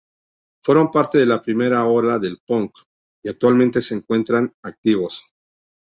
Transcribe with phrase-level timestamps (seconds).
[0.63, 2.75] Fueron parte de la primera ola del punk,
[3.23, 5.31] y actualmente se encuentran activos.